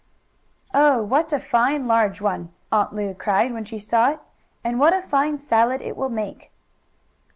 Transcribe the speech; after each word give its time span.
"Oh, 0.73 1.03
what 1.03 1.31
a 1.31 1.39
fine 1.39 1.85
large 1.87 2.19
one!" 2.19 2.51
Aunt 2.71 2.91
Lu 2.91 3.13
cried, 3.13 3.53
when 3.53 3.65
she 3.65 3.77
saw 3.77 4.09
it. 4.09 4.19
"And 4.63 4.79
what 4.79 4.95
a 4.95 5.01
fine 5.03 5.37
salad 5.37 5.79
it 5.83 5.95
will 5.95 6.09
make." 6.09 6.49